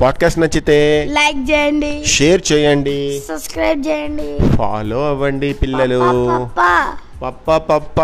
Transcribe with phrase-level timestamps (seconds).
[0.00, 2.04] Podcast నచ్చితే like చేయండి.
[2.06, 3.20] Share చేయండి.
[3.28, 4.38] సబ్స్క్రైబ్ చేయండి.
[4.56, 6.00] ఫాలో అవ్వండి పిల్లలు.
[7.22, 8.00] పప్పా, పప్ప.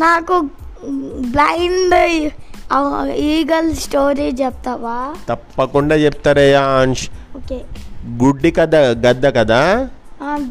[0.00, 0.40] నాకు
[1.20, 2.30] బ్లైండ్
[3.10, 5.14] ఈగల్ స్టోరీ చెప్తావా?
[5.28, 7.60] తప్పకుండా చెప్తారయ్యా అంష్ ఓకే.
[8.24, 9.88] గుడ్డి కథ గద్ద కదా?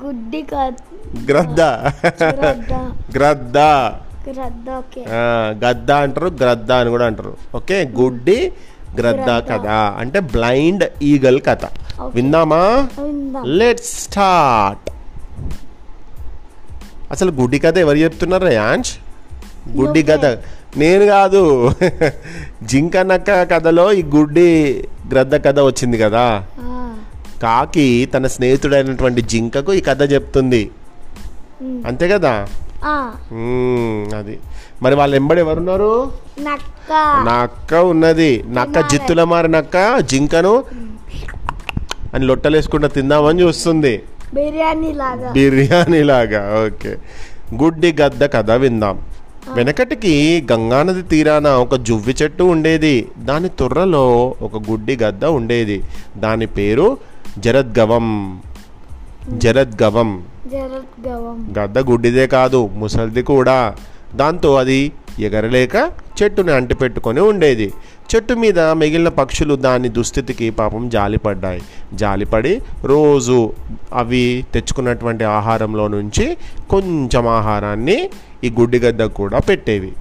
[0.05, 0.95] గుడ్డి కాదు
[1.31, 1.61] గ్రద్ద.
[3.17, 3.57] గ్రద్ద.
[5.63, 7.37] గద్ద అంటారు గ్రద్ద అని కూడా అంటారు.
[7.55, 7.89] ఓకే?
[7.99, 8.51] గుడ్డి
[8.99, 9.29] గ్రద్ద.
[9.49, 9.67] కథ.
[9.67, 11.65] అంటే బ్లైండ్ ఈగల్ కథ.
[12.13, 12.89] విందామా?
[13.03, 13.57] విందాం.
[13.57, 14.91] లెట్ స్టార్ట్
[17.11, 18.91] అసలు గుడ్డి కథ ఎవరు చెప్తున్నారు యాంష్
[19.77, 20.25] గుడ్డి కథ.
[20.77, 21.71] నేను కాదు.
[22.63, 26.43] జింక నక్క కథలో ఈ గుడ్డి గ్రద్ద కథ వచ్చింది కదా.
[27.43, 30.71] కాకి తన స్నేహితుడైనటువంటి జింకకు ఈ కథ చెప్తుంది.
[31.87, 32.47] అంతే కదా?
[34.17, 34.39] అది.
[34.81, 36.11] మరి వాళ్ళు ఎంబడి ఎవరున్నారు?
[36.39, 36.93] నక్క.
[37.29, 38.43] నక్క ఉన్నది.
[38.47, 38.79] నక్క.
[38.79, 40.63] జిత్తుల మారి నక్క జింకను
[42.13, 44.03] అని లొట్టలేసుకుంటూ తిందామని చూస్తుంది.
[44.33, 46.97] బిర్యానీ లాగా బిర్యానీ లాగా ఓకే.
[47.63, 48.99] గుడ్డి గద్ద కథ విందాం.
[49.53, 53.07] వెనకటికి గంగానది తీరాన ఒక జువ్వి చెట్టు ఉండేది.
[53.17, 55.83] దాని తుర్రలో ఒక గుడ్డి గద్ద ఉండేది.
[56.17, 56.97] దాని పేరు
[57.37, 58.39] జరద్గవం.
[59.29, 60.23] జరద్గవం
[61.59, 63.75] గద్ద గుడ్డిదే కాదు ముసలిది కూడా.
[64.15, 65.91] దాంతో అది ఎగరలేక
[66.23, 67.73] చెట్టుని అంటిపెట్టుకొని ఉండేది.
[68.15, 71.61] చెట్టు మీద మిగిలిన పక్షులు దాని దుస్థితికి పాపం జాలిపడ్డాయి.
[71.93, 73.53] జాలిపడి రోజు
[73.93, 76.37] అవి తెచ్చుకున్నటువంటి ఆహారంలో నుంచి
[76.69, 78.09] కొంచెం ఆహారాన్ని
[78.43, 79.93] ఈ గుడ్డి గద్దకు కూడా పెట్టేవి.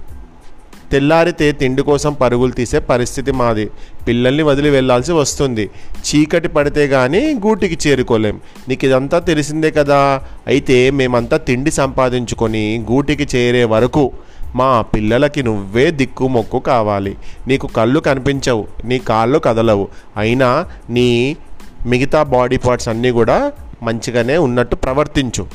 [0.91, 3.69] తెల్లారితే తిండి కోసం పరుగులు తీసే పరిస్థితి మాది.
[4.07, 5.69] పిల్లల్ని వదిలి వెళ్ళాల్సి వస్తుంది.
[6.07, 8.39] చీకటి పడితే కానీ గూటికి చేరుకోలేం.
[8.69, 10.21] నీకు ఇదంతా తెలిసిందే కదా.
[10.47, 14.11] అయితే మేమంతా తిండి సంపాదించుకొని గూటికి చేరే వరకు
[14.55, 17.15] మా పిల్లలకి నువ్వే దిక్కు మొక్కు కావాలి.
[17.47, 19.87] నీకు కళ్ళు కనిపించవు నీ కాళ్ళు కదలవు.
[20.17, 21.37] అయినా నీ
[21.85, 23.51] మిగతా బాడీ పార్ట్స్ అన్నీ కూడా
[23.83, 25.45] మంచిగానే ఉన్నట్టు ప్రవర్తించు.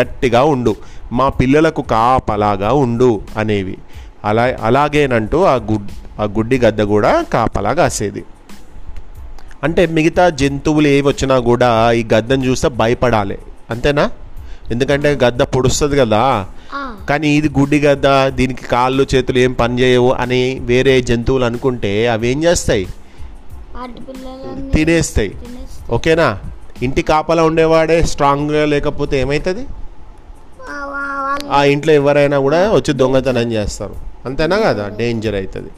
[0.00, 0.76] గట్టిగా ఉండు.
[1.12, 3.76] మా పిల్లలకు కాపలాగా ఉండు అనేవి.
[4.26, 5.88] అలా అలాగేనంటూ ఆ గుడ్
[6.20, 8.22] ఆ గుడ్డి గద్ద కూడా కాపలా కాసేది.
[9.64, 13.38] అంటే మిగతా జంతువులు ఏవి వచ్చినా కూడా ఈ గద్దను చూస్తే భయపడాలి.
[13.70, 14.04] అంతేనా?
[14.70, 16.22] ఎందుకంటే గద్ద పొడుస్తుంది కదా.
[17.08, 22.28] కానీ ఇది గుడ్డి గద్ద దీనికి కాళ్ళు చేతులు ఏం పని చేయవు అని వేరే జంతువులు అనుకుంటే అవి
[22.28, 22.86] ఏం చేస్తాయి?
[24.74, 25.28] తినేస్తాయి.
[25.28, 26.28] తినేసి ఓకేనా?
[26.82, 29.64] ఇంటి కాపలా ఉండేవాడే స్ట్రాంగ్గా లేకపోతే ఏమవుతుంది
[31.52, 33.96] ఆ ఇంట్లో ఎవరైనా కూడా వచ్చి దొంగతనం చేస్తారు.
[34.26, 34.84] అంతేనా కదా?
[34.98, 35.70] డేంజర్ అవుతుంది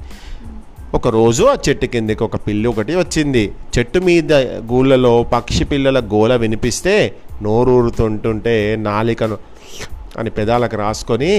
[0.95, 3.43] ఒకరోజు ఆ చెట్టు కిందకి ఒక పిల్లి ఒకటి వచ్చింది.
[3.75, 4.33] చెట్టు మీద
[4.73, 6.95] గూళ్ళలో పక్షి పిల్లల గోల వినిపిస్తే
[7.43, 9.37] నోరూరుతుంటుంటే నాలికను
[10.19, 11.33] అని పెదాలకు రాసుకొని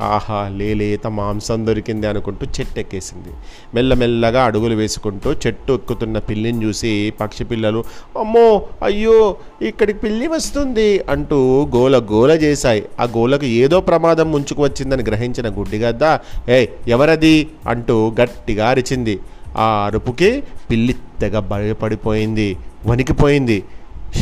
[0.00, 3.28] ఆహా లేలేత మాంసం దొరికింది అనుకుంటూ చెట్టు ఎక్కేసింది
[3.74, 7.84] మెల్లమెల్లగా అడుగులు వేసుకుంటూ చెట్టు ఎక్కుతున్న పిల్లిని చూసి పక్షి పిల్లలు
[8.18, 12.84] అమ్మో అయ్యో ఇక్కడికి పిల్లి వస్తుంది అంటూ గోల గోల చేశాయి.
[13.00, 16.18] ఆ గోలకు ఏదో ప్రమాదం ముంచుకు వచ్చిందని గ్రహించిన గుడ్డిగద్ద
[16.50, 17.48] ఏ ఎవరది?
[17.68, 19.20] అంటూ గట్టిగా అరిచింది.
[19.56, 22.56] ఆ అరుపుకి పిల్లి తెగ భయపడిపోయింది
[22.86, 23.64] వణికిపోయింది.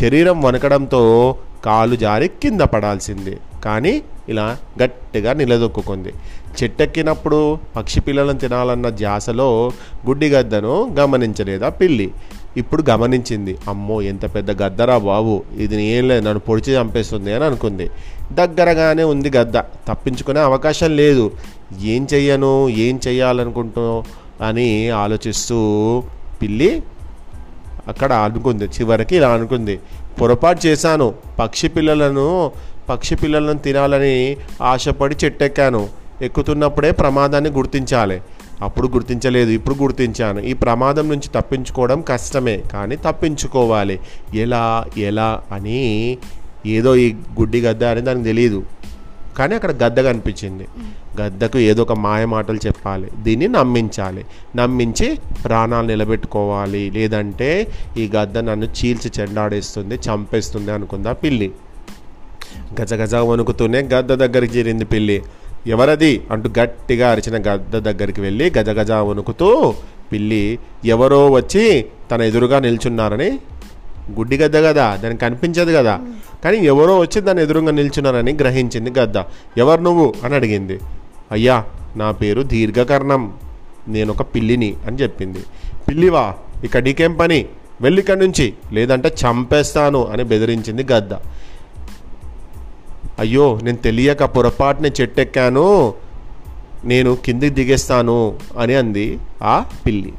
[0.01, 3.37] శరీరం వణకడంతో కాలు జారి కింద పడాల్సింది.
[3.65, 6.13] కానీ ఇలా గట్టిగా నిలదొక్కుంది
[6.63, 9.71] చెట్టెక్కినప్పుడు పక్షి పిల్లలను తినాలన్న ధ్యాసలో
[10.07, 12.13] గుడ్డి గద్దను గమనించలేదా పిల్లి?
[12.57, 13.59] ఇప్పుడు గమనించింది.
[13.69, 15.43] అమ్మో ఎంత పెద్ద గద్దరా బాబు.
[15.57, 17.91] ఇది ఏం లేదు నన్ను పొడిచి చంపేస్తుంది అని అనుకుంది.
[18.33, 19.59] దగ్గరగానే ఉంది గద్ద.
[19.59, 21.31] తప్పించుకునే అవకాశం లేదు.
[21.83, 24.03] ఏం చెయ్యను ఏం చెయ్యాలనుకుంటూ
[24.41, 26.03] అని ఆలోచిస్తూ
[26.43, 26.83] పిల్లి
[27.89, 28.65] అక్కడ అనుకుంది.
[28.65, 29.81] చివరికి ఇలా అనుకుంది.
[30.21, 31.15] పొరపాటు చేశాను.
[31.39, 32.53] పక్షి పిల్లలను
[32.89, 35.89] పక్షి పిల్లలను తినాలని ఆశపడి చెట్టెక్కాను.
[36.23, 38.21] ఎక్కుతున్నప్పుడే ప్రమాదాన్ని గుర్తించాలి.
[38.63, 40.41] అప్పుడు గుర్తించలేదు ఇప్పుడు గుర్తించాను.
[40.41, 44.01] ఈ ప్రమాదం నుంచి తప్పించుకోవడం కష్టమే కానీ తప్పించుకోవాలి.
[44.35, 46.19] ఎలా ఎలా అని
[46.67, 48.63] ఏదో ఈ గుడ్డి గద్ద అని దానికి తెలియదు
[49.39, 50.67] కానీ అక్కడ గద్ద కనిపించింది.
[51.21, 53.11] గద్దకు ఏదో ఒక మాయ మాటలు చెప్పాలి.
[53.23, 54.25] దీన్ని నమ్మించాలి.
[54.57, 56.91] నమ్మించి ప్రాణాలు నిలబెట్టుకోవాలి.
[56.91, 61.53] లేదంటే ఈ గద్ద నన్ను చీల్చి చెండాడేస్తుంది చంపేస్తుంది అనుకుందా పిల్లి.
[62.81, 65.23] గజగజ వణుకుతూనే గద్ద దగ్గరికి చేరింది పిల్లి.
[65.67, 66.23] ఎవరది?
[66.31, 69.75] అంటూ గట్టిగా అరిచిన గద్ద దగ్గరికి వెళ్ళి గజగజ వణుకుతూ
[70.13, 73.39] పిల్లి ఎవరో వచ్చి తన ఎదురుగా నిల్చున్నారని?
[74.17, 76.01] గుడ్డి గద్ద కదా దానికి కనిపించదు కదా.
[76.45, 79.17] కానీ ఎవరో వచ్చి దాని ఎదురుగా నిల్చున్నారని గ్రహించింది గద్ద.
[79.59, 80.15] ఎవరు నువ్వు?
[80.25, 80.81] అని అడిగింది.
[81.33, 81.65] అయ్యా
[81.97, 83.33] నా పేరు దీర్ఘకర్ణం.
[83.89, 85.39] నేను ఒక పిల్లిని అని చెప్పింది.
[85.89, 86.35] పిల్లివా
[86.65, 87.47] ఇక నీకేం పని?
[87.81, 88.55] వెళ్ళి ఇక్కడి నుంచి.
[88.73, 91.13] లేదంటే చంపేస్తాను అని బెదిరించింది గద్ద.
[93.23, 95.95] అయ్యో నేను తెలియక పొరపాటున చెట్టెక్కాను
[96.85, 100.13] నేను కిందికి దిగేస్తాను అని అంది ఆ పిల్లి.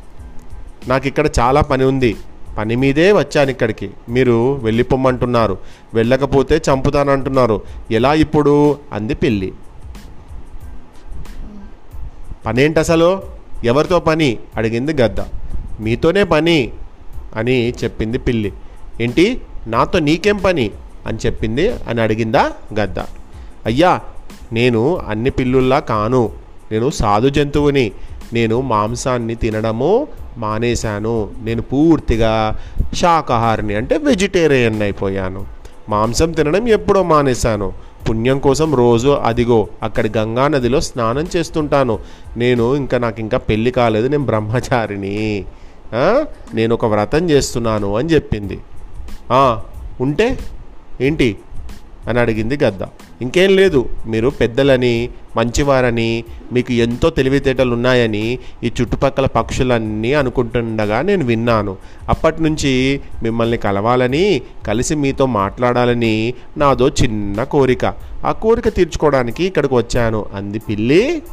[0.88, 2.16] నాకు ఇక్కడ చాలా పని ఉంది.
[2.58, 3.90] పని మీదే వచ్చాను ఇక్కడికి.
[4.10, 5.58] మీరు వెళ్ళిపోమ్మంటున్నారు.
[5.94, 7.62] వెళ్ళకపోతే చంపుతానంటున్నారు.
[7.92, 8.78] ఎలా ఇప్పుడు?
[8.94, 9.54] అంది పిల్లి.
[12.46, 13.22] పనేంటి అసలు
[13.64, 14.38] ఎవరితో పని?
[14.56, 15.20] అడిగింది గద్ద.
[15.80, 16.72] మీతోనే పని
[17.36, 18.54] అని చెప్పింది పిల్లి.
[19.02, 19.42] ఏంటి?
[19.68, 20.72] నాతో నీకేం పని?
[21.08, 23.00] అని చెప్పింది అని అడిగిందా గద్ద.
[23.66, 24.02] అయ్యా
[24.54, 26.32] నేను అన్ని పిల్లుల్లా కాను.
[26.72, 27.92] నేను సాధు జంతువుని.
[28.34, 30.08] నేను మాంసాన్ని తినడము
[30.38, 31.30] మానేశాను.
[31.44, 32.60] నేను పూర్తిగా
[32.94, 35.46] శాకాహారిని అంటే వెజిటేరియన్ అయిపోయాను.
[35.90, 37.74] మాంసం తినడం ఎప్పుడో మానేశాను.
[38.10, 42.00] పుణ్యం కోసం రోజు అదిగో అక్కడి గంగా నదిలో స్నానం చేస్తుంటాను.
[42.38, 44.08] నేను ఇంకా నాకు ఇంకా పెళ్ళి కాలేదు.
[44.08, 45.46] నేను బ్రహ్మచారిని.
[46.54, 48.60] నేను ఒక వ్రతం చేస్తున్నాను అని చెప్పింది.
[50.02, 50.40] ఉంటే
[51.02, 51.38] ఏంటి?
[52.08, 52.82] అని అడిగింది గద్ద.
[53.22, 61.78] ఇంకేం లేదు మీరు పెద్దలని మంచివారని మీకు ఎంతో తెలివితేటలు ఉన్నాయని ఈ చుట్టుపక్కల పక్షులన్నీ అనుకుంటుండగా నేను విన్నాను.
[62.10, 67.86] అప్పటి నుంచి మిమ్మల్ని కలవాలని కలిసి మీతో మాట్లాడాలని నాదో చిన్న కోరిక.
[68.26, 70.26] ఆ కోరిక తీర్చుకోవడానికి ఇక్కడికి వచ్చాను.
[70.36, 71.24] అంది పిల్లి.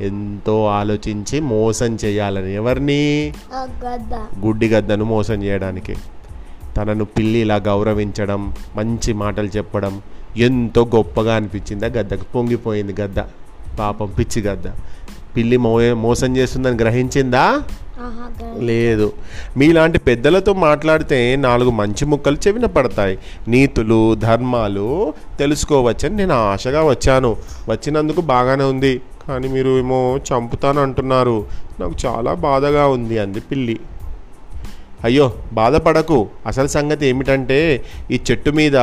[0.00, 3.32] ఎంతో ఆలోచించి మోసం చేయాలని ఎవరిని?
[4.46, 5.96] గుడ్డి గద్దను మోసం చేయడానికి.
[6.76, 10.02] తనను పిల్లి ఇలా గౌరవించడం మంచి మాటలు చెప్పడం
[10.36, 12.24] ఎంతో గొప్పగా అనిపించింది ఆ గద్దకు.
[12.34, 13.20] పొంగిపోయింది గద్ద.
[13.78, 14.64] పాపం పిచ్చి గద్ద.
[15.36, 17.62] పిల్లి మో మోసం చేస్తుందని గ్రహించిందా?
[18.58, 19.12] లేదు.
[19.56, 23.18] మీలాంటి పెద్దలతో మాట్లాడితే నాలుగు మంచి ముక్కలు చెవిన పడతాయి.
[23.48, 27.36] నీతులు ధర్మాలు తెలుసుకోవచ్చని నేను ఆశగా వచ్చాను.
[27.68, 29.00] వచ్చినందుకు బాగానే ఉంది.
[29.28, 31.46] కానీ మీరు ఏమో చంపుతాను అంటున్నారు
[31.80, 33.80] నాకు చాలా బాధగా ఉంది అంది పిల్లి.
[35.04, 36.28] అయ్యో బాధపడకు.
[36.46, 38.76] అసలు సంగతి ఏమిటంటే ఈ చెట్టు మీద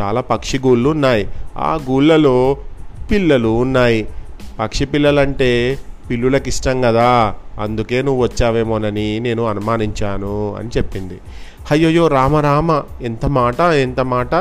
[0.00, 1.28] చాలా పక్షి గూళ్ళు ఉన్నాయి.
[1.56, 2.56] ఆ గూళ్ళలో
[3.10, 4.08] పిల్లలు ఉన్నాయి.
[4.60, 5.78] పక్షి పిల్లలంటే
[6.10, 11.20] పిల్లులకు ఇష్టం కదా అందుకే నువ్వు వచ్చావేమోనని నేను అనుమానించాను అని చెప్పింది.
[11.70, 14.34] అయ్యయ్యో రామ రామ ఎంత మాట ఎంత మాట.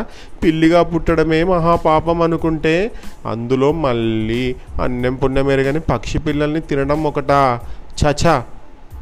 [0.44, 2.91] పిల్లిగా పుట్టడమే మహాపాపం అనుకుంటే
[3.27, 7.59] అందులో మళ్ళీ అన్నం పుణ్యం ఎరగని పక్షి పిల్లల్ని తినడం ఒకటా?
[8.01, 8.44] చచా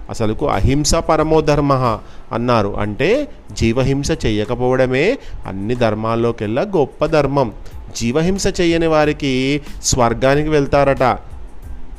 [0.09, 1.99] అసలుకు అహింస పరమో ధర్మ
[2.31, 2.77] అన్నారు.
[2.79, 7.51] అంటే జీవహింస చేయకపోవడమే అన్ని ధర్మాల్లోకెల్లా గొప్ప ధర్మం.
[7.95, 11.17] జీవహింస చేయని వారికి స్వర్గానికి వెళ్తారట.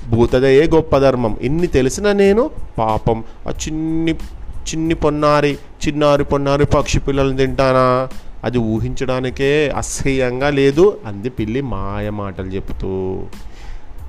[0.09, 1.37] భూతదయే గొప్ప ధర్మం.
[1.43, 3.25] ఇన్ని తెలిసిన నేను పాపం.
[3.49, 4.13] ఆ చిన్ని
[4.61, 5.59] చిన్ని పొన్నారి
[5.89, 8.09] చిన్నారి పొన్నారి పక్షి పిల్లల్ని తింటానా?
[8.45, 13.23] అది ఊహించడానికే అసహ్యంగా లేదు అంది పిల్లి మాయ మాటలు చెప్తూ.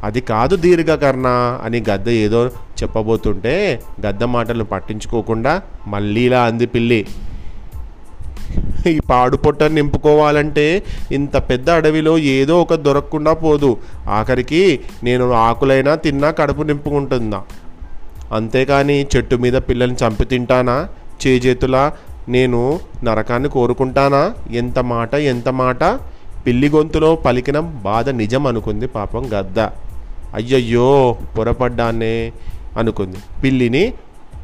[0.03, 1.27] అది కాదు దీర్ఘకర్ణ
[1.63, 7.07] అని గద్ద ఏదో చెప్పబోతుంటే గద్ద మాటలను పట్టించుకోకుండా మళ్ళీలా అంది పిల్లి.
[8.88, 13.77] ఈ పాడు పొట్టను నింపుకోవాలంటే ఇంత పెద్ద అడవిలో ఏదో ఒక దొరకకుండా పోదు.
[14.09, 17.42] ఆఖరికి నేను ఆకులైనా తిన్నా కడుపు నింపుకుంటుందా?
[18.31, 20.88] అంతేకాని చెట్టు మీద పిల్లల్ని చంపి తింటానా?
[21.27, 21.94] చేజేతులా
[22.30, 24.33] నేను నరకాన్ని కోరుకుంటానా?
[24.51, 25.83] ఎంత మాట ఎంత మాట?
[26.48, 29.59] పిల్లి గొంతులో పలికిన బాధ నిజం అనుకుంది పాపం గద్ద.
[30.33, 32.31] అయ్యయ్యో పొరపడ్డానే
[32.77, 33.17] అనుకుంది.
[33.43, 33.93] పిల్లిని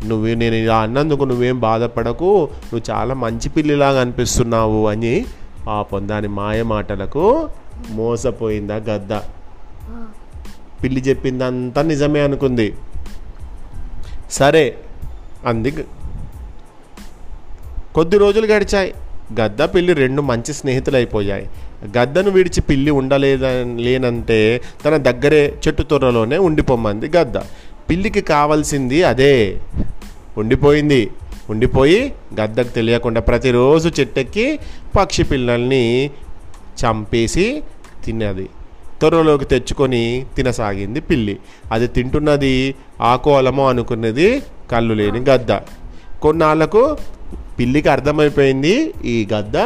[0.06, 5.26] నువ్వు నేను ఇలా అన్నందుకు నువ్వేం బాధపడకు నువ్వు చాలా మంచి పిల్లిలాగా అనిపిస్తున్నావు అని
[5.68, 7.50] పాపం దాని మాయ మాటలకు
[7.90, 9.14] మోసపోయిందా గద్ద.
[10.84, 12.76] పిల్లి చెప్పిందంతా నిజమే అనుకుంది.
[14.32, 14.78] సరే
[15.46, 15.72] అంది
[17.96, 18.94] కొద్ది రోజులు గడిచాయి.
[19.42, 21.50] గద్ద పిల్లి రెండు మంచి స్నేహితులు అయిపోయాయి
[21.98, 27.38] గద్దను విడిచి పిల్లి ఉండలేద లేనంటే తన దగ్గరే చెట్టు తొర్రలోనే ఉండిపోమంది గద్ద.
[27.90, 29.58] పిల్లికి కావాల్సింది అదే.
[30.38, 31.12] ఉండిపోయింది.
[31.50, 34.60] ఉండిపోయి గద్దకు తెలియకుండా ప్రతిరోజు చెట్టెక్కి
[34.98, 36.12] పక్షి పిల్లల్ని
[36.86, 37.64] చంపేసి
[38.06, 38.50] తిన్నది.
[39.00, 41.38] త్వరలోకి తెచ్చుకొని తినసాగింది పిల్లి.
[41.72, 44.42] అది తింటున్నది ఆకోలమో అనుకున్నది
[44.72, 45.52] కళ్ళు లేని గద్ద.
[46.22, 46.98] కొన్నాళ్ళకు
[47.60, 49.58] పిల్లికి అర్థమైపోయింది ఈ గద్ద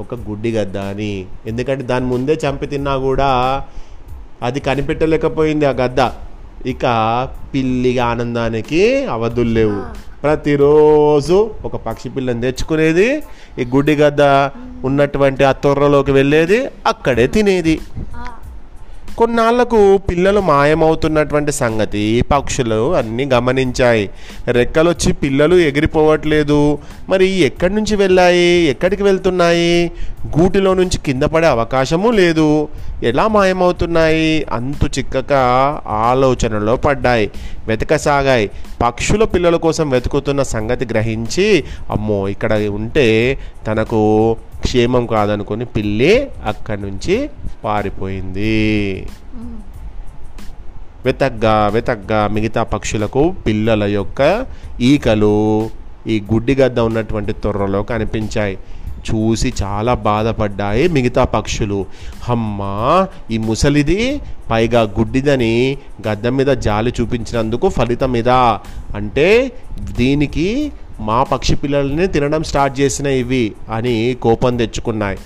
[0.00, 1.26] ఒక గుడ్డి గద్ద అని.
[1.46, 3.28] ఎందుకంటే దాని ముందే చంపి తిన్నా కూడా
[4.42, 6.10] అది కనిపెట్టలేకపోయింది ఆ గద్ద.
[6.68, 6.84] ఇక
[7.54, 9.82] పిల్లి ఆనందానికి అవధులు లేవు.
[10.22, 13.22] ప్రతిరోజు ఒక పక్షి పిల్లని తెచ్చుకునేది
[13.58, 14.22] ఈ గుడ్డి గద్ద
[14.86, 17.80] ఉన్నటువంటి ఆ తొర్రలోకి వెళ్ళేది అక్కడే తినేది.
[19.20, 24.10] కొన్నాళ్ళకు పిల్లలు మాయమవుతున్నటువంటి సంగతి పక్షులు అన్నీ గమనించాయి.
[24.48, 26.78] రెక్కలొచ్చి పిల్లలు ఎగిరిపోవట్లేదు.
[27.08, 28.68] మరి ఎక్కడి నుంచి వెళ్ళాయి?
[28.68, 29.90] ఎక్కడికి వెళ్తున్నాయి?
[30.38, 32.68] గూటిలో నుంచి కింద పడే అవకాశము లేదు.
[33.02, 34.46] ఎలా మాయమవుతున్నాయి?
[34.52, 35.32] అంతు చిక్కక
[35.86, 37.30] ఆలోచనలో పడ్డాయి.
[37.66, 38.50] వెతకసాగాయి.
[38.82, 46.14] పక్షుల పిల్లల కోసం వెతుకుతున్న సంగతి గ్రహించి అమ్మో ఇక్కడ ఉంటే తనకు క్షేమం కాదనుకొని పిల్లి
[46.46, 47.16] అక్కడి నుంచి
[47.64, 48.56] పారిపోయింది.
[51.04, 54.20] వెతగ్గా వెతగ్గా మిగతా పక్షులకు పిల్లల యొక్క
[54.80, 55.36] ఈకలు
[56.06, 58.56] ఈ గుడ్డి గద్ద ఉన్నటువంటి తొర్రలో కనిపించాయి.
[59.08, 61.78] చూసి చాలా బాధపడ్డాయి మిగతా పక్షులు.
[62.28, 62.72] అమ్మా
[63.30, 65.54] ఈ ముసలిది పైగా గుడ్డిదని
[66.08, 68.40] గద్ద మీద జాలి చూపించినందుకు ఫలితం ఇదా
[68.94, 69.28] అంటే
[69.96, 70.48] దీనికి
[71.00, 75.18] మా పక్షి పిల్లల్ని తినడం స్టార్ట్ చేసిన ఇవి అని కోపం తెచ్చుకున్నాయి.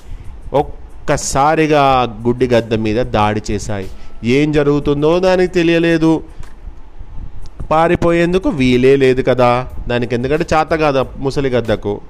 [0.52, 3.86] ఒక్కసారిగా గుడ్డి గద్ద మీద దాడి చేశాయి.
[4.24, 6.24] ఏం జరుగుతుందో దానికి తెలియలేదు.
[7.70, 9.68] పారిపోయేందుకు వీలే లేదు కదా.
[9.88, 12.00] దానికి ఎందుకంటే చేత కాదు ముసలి గద్దకు.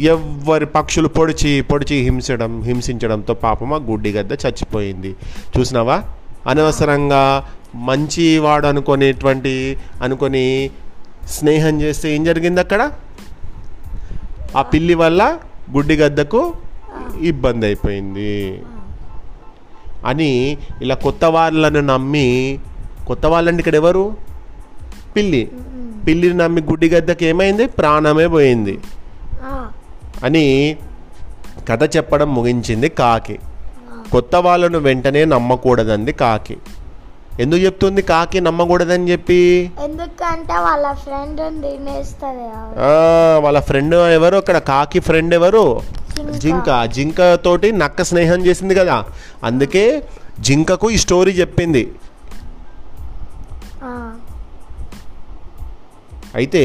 [0.00, 5.16] ఎవరి పక్షులు పొడిచి పొడిచి హింసడం హింసించడంతో పాపం ఆ గుడ్డి గద్ద చచ్చిపోయింది.
[5.58, 6.02] చూసినావా?
[6.48, 10.70] అనవసరంగా మంచివాడు అనుకునేటువంటి అనుకొని
[11.28, 12.92] స్నేహం చేస్తే ఏం జరిగింది అక్కడ?
[14.56, 15.38] ఆ పిల్లి వల్ల
[15.72, 16.52] గుడ్డి గద్దకు
[17.20, 18.62] ఇబ్బంది అయిపోయింది.
[20.06, 22.58] అని ఇలా కొత్త వాళ్ళను నమ్మి
[23.06, 24.16] కొత్త వాళ్ళంటే ఇక్కడ ఎవరు?
[25.16, 25.50] పిల్లి.
[26.06, 27.66] పిల్లిని నమ్మి గుడ్డి గద్దకి ఏమైంది?
[27.66, 28.78] ప్రాణమే పోయింది.
[30.24, 30.76] అని
[31.68, 33.38] కథ చెప్పడం ముగించింది కాకి.
[34.12, 36.56] కొత్త వాళ్ళను వెంటనే నమ్మకూడదంది కాకి.
[37.40, 39.70] ఎందుకు చెప్తుంది కాకి నమ్మకూడదని చెప్పి?
[39.84, 42.48] ఎందుకంటే వాళ్ళ ఫ్రెండ్ తినేస్తుంది
[43.42, 44.36] వాళ్ళ ఫ్రెండ్ ఎవరు?
[44.36, 45.80] అక్కడ కాకి ఫ్రెండ్ ఎవరు?
[46.30, 46.84] జింక.
[46.84, 47.34] జింక.
[47.34, 49.04] తోటి నక్క స్నేహం చేసింది కదా.
[49.44, 50.02] అందుకే
[50.40, 51.92] జింకకు ఈ స్టోరీ చెప్పింది.
[56.34, 56.62] అయితే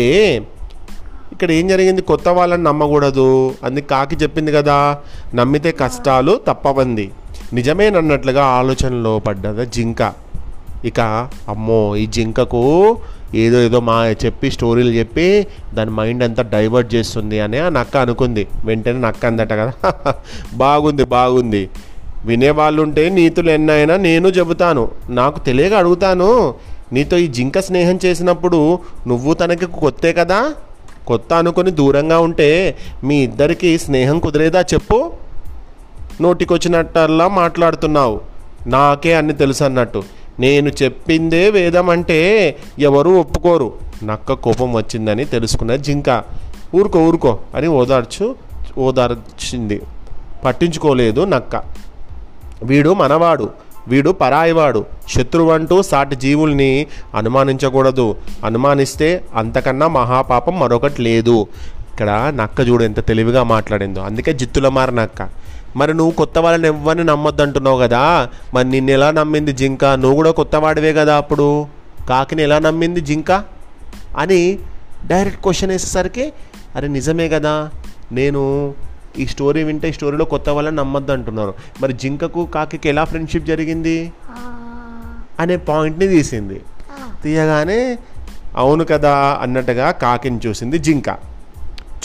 [1.31, 2.01] ఇక్కడ ఏం జరిగింది?
[2.01, 3.55] కొత్త వాళ్ళని నమ్మకూడదు.
[3.63, 4.97] అందుకే కాకి చెప్పింది కదా.
[5.35, 7.11] నమ్మితే కష్టాలు తప్పవంది.
[7.53, 10.26] నిజమేనన్నట్లుగా ఆలోచనలో పడ్డదా జింక.
[10.87, 10.99] ఇక
[11.49, 12.63] అమ్మో ఈ జింకకు
[13.35, 18.47] ఏదో ఏదో మా చెప్పి స్టోరీలు చెప్పి దాని మైండ్ అంతా డైవర్ట్ చేస్తుంది అని ఆ నక్క అనుకుంది.
[18.65, 19.73] వెంటనే నక్క అందట కదా.
[20.53, 21.69] బాగుంది బాగుంది.
[22.25, 24.91] వినేవాళ్ళు ఉంటే నీతులు ఎన్నైనా నేను చెబుతాను.
[25.09, 26.55] నాకు తెలియక అడుగుతాను.
[26.93, 30.53] నీతో ఈ జింక స్నేహం చేసినప్పుడు నువ్వు తనకి కొత్తే కదా?
[31.07, 35.11] కొత్త అనుకుని దూరంగా ఉంటే మీ ఇద్దరికి స్నేహం కుదిరేదా చెప్పు?
[36.21, 38.21] నోటికొచ్చినట్టల్లా మాట్లాడుతున్నావు.
[38.67, 40.03] నాకే అన్ని తెలుసు అన్నట్టు
[40.39, 43.73] నేను చెప్పిందే వేదం అంటే ఎవరూ ఒప్పుకోరు.
[44.03, 46.23] నక్క కోపం వచ్చిందని తెలుసుకున్న జింక
[46.75, 48.35] ఊరుకో ఊరుకో అని ఓదార్చు
[48.77, 49.81] ఓదార్చింది.
[50.45, 51.61] పట్టించుకోలేదు నక్క.
[52.63, 53.49] వీడు మనవాడు
[53.87, 58.15] వీడు పరాయివాడు శత్రువంటూ సాటి జీవుల్ని అనుమానించకూడదు.
[58.45, 61.47] అనుమానిస్తే అంతకన్నా మహాపాపం మరొకటి లేదు.
[61.93, 64.01] ఇక్కడ నక్క చూడు ఎంత తెలివిగా మాట్లాడిందో.
[64.01, 65.46] అందుకే జిత్తుల మారి నక్క.
[65.77, 68.29] మరి నువ్వు కొత్త వాళ్ళని ఎవ్వరిని నమ్మొద్దు అంటున్నావు కదా?
[68.53, 69.85] మరి నిన్ను ఎలా నమ్మింది జింక?
[69.85, 71.67] నువ్వు కూడా కొత్తవాడివే కదా అప్పుడు.
[72.09, 73.31] కాకిని ఎలా నమ్మింది జింక?
[74.17, 74.59] అని
[75.05, 76.33] డైరెక్ట్ క్వశ్చన్ వేసేసరికి
[76.75, 77.69] అరే నిజమే కదా
[78.11, 78.73] నేను
[79.19, 81.53] ఈ స్టోరీ వింటే ఈ స్టోరీలో కొత్త వాళ్ళని నమ్మొద్దు అంటున్నారు.
[81.81, 84.11] మరి జింకకు కాకికి ఎలా ఫ్రెండ్షిప్ జరిగింది?
[85.39, 86.61] అనే పాయింట్ని తీసింది.
[87.23, 87.97] తీయగానే
[88.55, 91.09] అవును కదా అన్నట్టుగా కాకిని చూసింది జింక.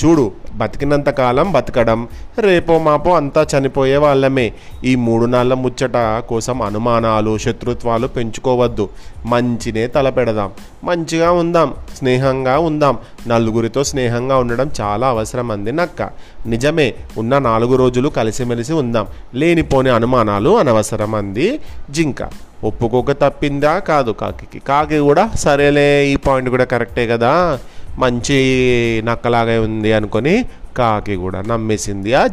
[0.05, 2.09] చూడు బతికినంత కాలం బతకడం
[2.39, 4.53] రేపో మాపో అంతా చనిపోయే వాళ్ళమే.
[4.85, 8.89] ఈ మూడు నాళ్ళ ముచ్చట కోసం అనుమానాలు శత్రుత్వాలు పెంచుకోవద్దు.
[9.27, 10.51] మంచినే తలపెడదాం
[10.85, 12.99] మంచిగా ఉందాం స్నేహంగా ఉందాం.
[13.27, 16.03] నలుగురితో స్నేహంగా ఉండడం చాలా అవసరం అంది నక్క.
[16.47, 19.07] నిజమే ఉన్న నాలుగు రోజులు కలిసిమెలిసి ఉందాం.
[19.35, 22.29] లేనిపోని అనుమానాలు అనవసరం అంది జింక.
[22.65, 23.79] ఒప్పుకోక తప్పిందా?
[23.79, 27.59] కాదు కాకి కాకి కూడా సరేలే ఈ పాయింట్ కూడా కరెక్టే కదా?
[27.99, 30.45] మంచి నక్కలాగే ఉంది అనుకొని
[30.77, 32.29] కాకి కూడా నమ్మేసింది ఆ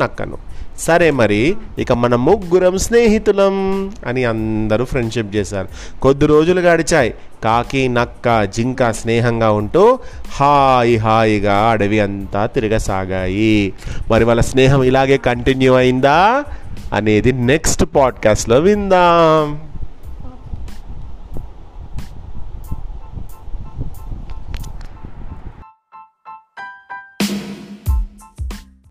[0.00, 0.38] నక్కను.
[0.78, 5.68] సరే మరి ఇక మన ముగ్గురం స్నేహితులం అని అందరూ ఫ్రెండ్షిప్ చేశారు.
[6.00, 7.14] కొద్ది రోజులు గడిచాయి.
[7.44, 9.98] కాకి నక్క జింక స్నేహంగా ఉంటూ
[10.32, 13.72] హాయి హాయిగా అడవి అంతా తిరగసాగాయి.
[14.10, 16.44] మరి వాళ్ళ స్నేహం ఇలాగే కంటిన్యూ అయిందా
[16.92, 19.67] అనేది నెక్స్ట్ పాడ్కాస్ట్లో విందాం.